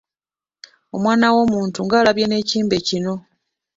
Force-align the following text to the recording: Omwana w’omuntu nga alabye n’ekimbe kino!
Omwana 0.95 1.27
w’omuntu 1.35 1.79
nga 1.85 1.95
alabye 2.01 2.25
n’ekimbe 2.27 2.77
kino! 2.87 3.13